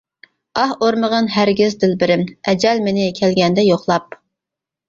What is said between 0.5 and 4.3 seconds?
ئاھ ئۇرمىغىن ھەرگىز دىلبىرىم، ئەجەل مېنى كەلگەندە يوقلاپ.